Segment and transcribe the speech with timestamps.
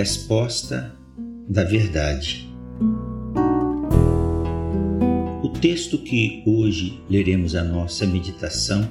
[0.00, 0.96] resposta
[1.46, 2.48] da verdade.
[5.42, 8.88] O texto que hoje leremos a nossa meditação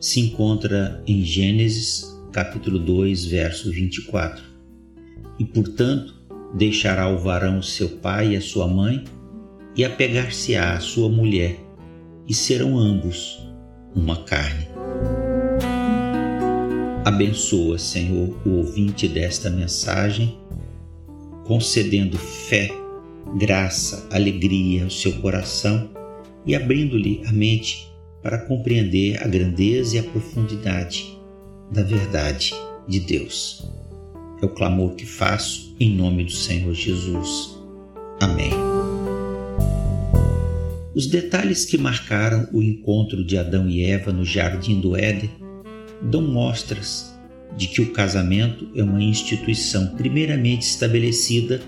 [0.00, 4.42] se encontra em Gênesis, capítulo 2, verso 24.
[5.38, 6.12] E, portanto,
[6.52, 9.04] deixará o varão seu pai e a sua mãe,
[9.76, 11.56] e apegar-se-á à sua mulher,
[12.28, 13.38] e serão ambos
[13.94, 14.71] uma carne.
[17.04, 20.38] Abençoa, Senhor, o ouvinte desta mensagem,
[21.44, 22.70] concedendo fé,
[23.36, 25.90] graça, alegria ao seu coração
[26.46, 27.90] e abrindo-lhe a mente
[28.22, 31.18] para compreender a grandeza e a profundidade
[31.72, 32.54] da verdade
[32.86, 33.68] de Deus.
[34.40, 37.58] É o clamor que faço em nome do Senhor Jesus.
[38.20, 38.52] Amém.
[40.94, 45.42] Os detalhes que marcaram o encontro de Adão e Eva no jardim do Éden
[46.02, 47.12] dão mostras
[47.56, 51.60] de que o casamento é uma instituição primeiramente estabelecida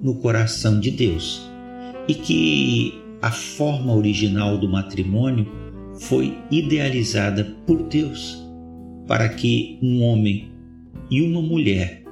[0.00, 1.42] no coração de Deus
[2.08, 5.46] e que a forma original do matrimônio
[6.00, 8.42] foi idealizada por Deus
[9.06, 10.50] para que um homem
[11.10, 12.02] e uma mulher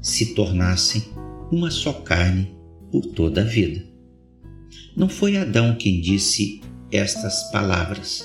[0.00, 1.02] se tornassem
[1.50, 2.54] uma só carne
[2.90, 3.84] por toda a vida.
[4.96, 6.60] Não foi Adão quem disse
[6.92, 8.24] estas palavras.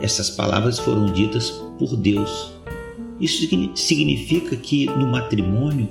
[0.00, 2.52] Essas palavras foram ditas por Deus.
[3.20, 5.88] Isso significa que no matrimônio,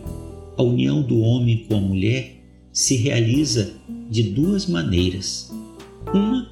[0.57, 2.37] a união do homem com a mulher
[2.71, 3.73] se realiza
[4.09, 5.53] de duas maneiras.
[6.13, 6.49] Uma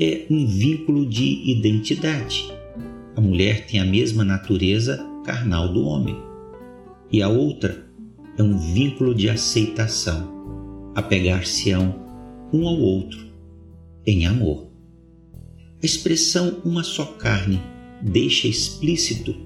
[0.00, 2.52] é um vínculo de identidade.
[3.16, 6.16] A mulher tem a mesma natureza carnal do homem.
[7.10, 7.86] E a outra
[8.36, 11.94] é um vínculo de aceitação, apegar-se-ão
[12.52, 13.26] um ao outro
[14.06, 14.67] em amor.
[15.80, 17.60] A expressão uma só carne
[18.02, 19.36] deixa explícito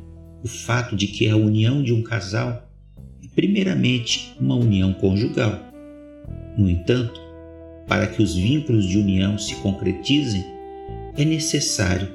[0.43, 2.71] o fato de que a união de um casal
[3.23, 5.61] é primeiramente uma união conjugal.
[6.57, 7.21] No entanto,
[7.87, 10.43] para que os vínculos de união se concretizem,
[11.19, 12.09] é necessário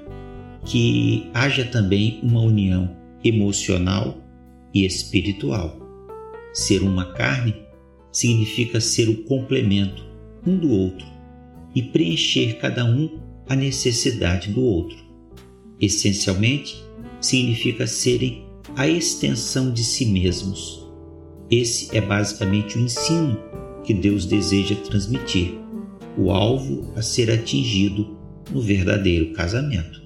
[0.65, 2.89] que haja também uma união
[3.23, 4.17] emocional
[4.73, 5.77] e espiritual.
[6.53, 7.55] Ser uma carne
[8.11, 10.03] significa ser o complemento
[10.45, 11.05] um do outro
[11.75, 14.97] e preencher cada um a necessidade do outro.
[15.79, 16.83] Essencialmente,
[17.21, 20.85] significa serem a extensão de si mesmos.
[21.49, 23.39] Esse é basicamente o ensino
[23.83, 25.57] que Deus deseja transmitir,
[26.17, 28.17] o alvo a ser atingido
[28.51, 30.01] no verdadeiro casamento.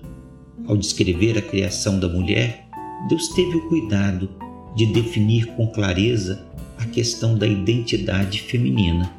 [0.68, 2.68] Ao descrever a criação da mulher,
[3.10, 4.30] Deus teve o cuidado
[4.76, 6.46] de definir com clareza
[6.78, 9.12] a questão da identidade feminina.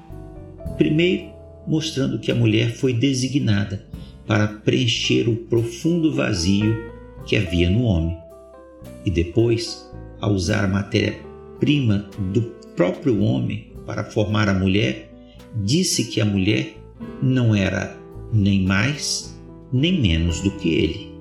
[0.76, 1.32] Primeiro,
[1.66, 3.84] mostrando que a mulher foi designada
[4.32, 6.74] para preencher o profundo vazio
[7.26, 8.16] que havia no homem.
[9.04, 9.86] E depois,
[10.22, 12.40] ao usar a matéria-prima do
[12.74, 15.12] próprio homem para formar a mulher,
[15.62, 16.78] disse que a mulher
[17.22, 17.94] não era
[18.32, 19.38] nem mais
[19.70, 21.12] nem menos do que ele.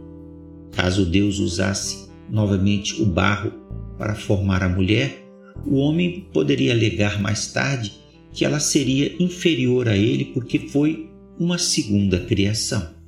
[0.72, 3.52] Caso Deus usasse novamente o barro
[3.98, 5.22] para formar a mulher,
[5.66, 7.92] o homem poderia alegar mais tarde
[8.32, 13.01] que ela seria inferior a ele porque foi uma segunda criação.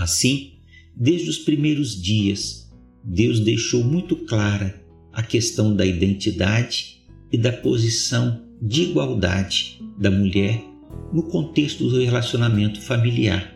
[0.00, 0.52] Assim,
[0.96, 2.66] desde os primeiros dias,
[3.04, 10.64] Deus deixou muito clara a questão da identidade e da posição de igualdade da mulher
[11.12, 13.54] no contexto do relacionamento familiar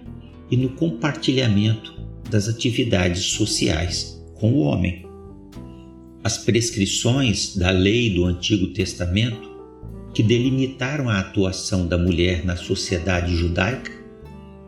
[0.50, 1.94] e no compartilhamento
[2.30, 5.06] das atividades sociais com o homem.
[6.22, 9.50] As prescrições da lei do Antigo Testamento,
[10.12, 13.92] que delimitaram a atuação da mulher na sociedade judaica,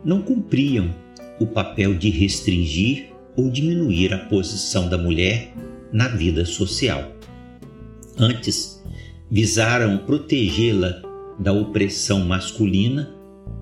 [0.03, 1.06] não cumpriam
[1.39, 5.53] o papel de restringir ou diminuir a posição da mulher
[5.91, 7.15] na vida social.
[8.17, 8.83] Antes,
[9.29, 11.01] visaram protegê-la
[11.39, 13.13] da opressão masculina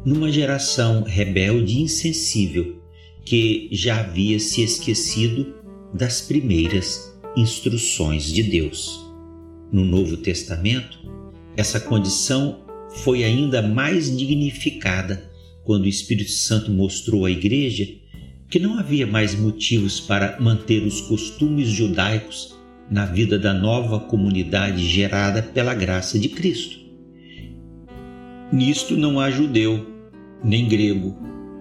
[0.05, 2.81] numa geração rebelde e insensível
[3.25, 5.55] que já havia se esquecido
[5.93, 9.03] das primeiras instruções de Deus.
[9.71, 10.99] No Novo Testamento,
[11.57, 12.63] essa condição
[13.03, 15.31] foi ainda mais dignificada
[15.65, 17.87] quando o Espírito Santo mostrou à Igreja
[18.49, 22.55] que não havia mais motivos para manter os costumes judaicos
[22.89, 26.79] na vida da nova comunidade gerada pela graça de Cristo.
[28.53, 29.85] Nisto não há judeu,
[30.43, 31.17] nem grego,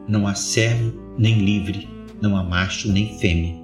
[0.06, 1.88] não há servo, nem livre,
[2.20, 3.56] não há macho, nem fêmea,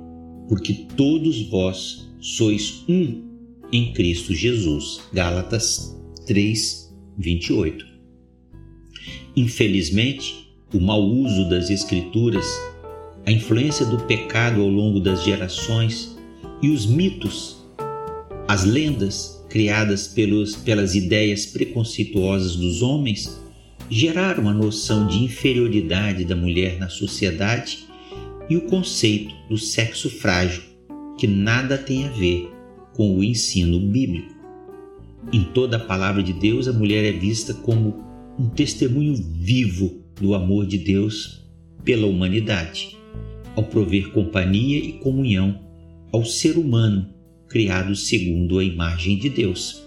[0.49, 3.23] porque todos vós sois um
[3.71, 5.03] em Cristo Jesus.
[5.13, 5.95] Gálatas
[6.27, 8.00] 3, 28.
[9.37, 12.47] Infelizmente, o mau uso das Escrituras,
[13.27, 16.17] a influência do pecado ao longo das gerações
[16.61, 17.65] e os mitos,
[18.49, 23.41] as lendas criadas pelos, pelas ideias preconceituosas dos homens,
[23.89, 27.87] geraram a noção de inferioridade da mulher na sociedade
[28.49, 30.63] e o conceito do sexo frágil,
[31.19, 32.49] que nada tem a ver
[32.95, 34.35] com o ensino bíblico.
[35.33, 38.10] Em toda a palavra de Deus, a mulher é vista como
[38.41, 41.45] um testemunho vivo do amor de Deus
[41.85, 42.97] pela humanidade,
[43.55, 45.61] ao prover companhia e comunhão
[46.11, 47.07] ao ser humano
[47.47, 49.87] criado segundo a imagem de Deus.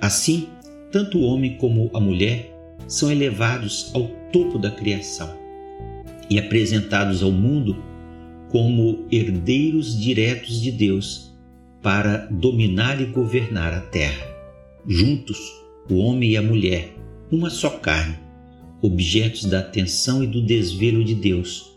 [0.00, 0.48] Assim,
[0.90, 2.52] tanto o homem como a mulher
[2.88, 5.32] são elevados ao topo da criação
[6.28, 7.76] e apresentados ao mundo
[8.50, 11.32] como herdeiros diretos de Deus
[11.80, 14.26] para dominar e governar a terra.
[14.84, 15.38] Juntos,
[15.88, 16.92] o homem e a mulher,
[17.34, 18.16] uma só carne,
[18.80, 21.74] objetos da atenção e do desvelo de Deus,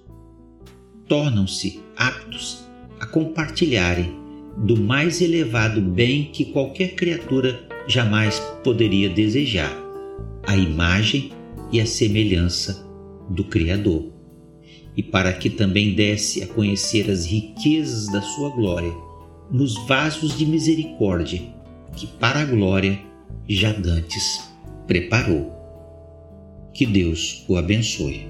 [1.08, 2.64] tornam-se aptos
[3.00, 4.14] a compartilharem
[4.58, 9.76] do mais elevado bem que qualquer criatura jamais poderia desejar,
[10.46, 11.32] a imagem
[11.72, 12.86] e a semelhança
[13.30, 14.12] do Criador.
[14.96, 18.94] E para que também desse a conhecer as riquezas da sua glória
[19.52, 21.42] nos vasos de misericórdia
[21.96, 23.00] que para a glória
[23.48, 24.47] já dantes
[24.88, 25.52] preparou.
[26.74, 28.28] Que Deus o abençoe.